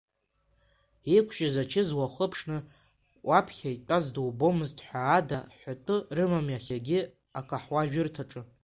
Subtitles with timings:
[1.17, 2.57] Иқәжьыз ачыс уахыԥшны
[3.27, 6.99] уаԥхьа итәаз дубомызт ҳәа ада ҳәатәы рымам иахьагьы
[7.39, 8.41] акаҳуажәырҭаҿы.